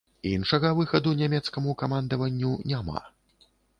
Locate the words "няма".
2.73-3.05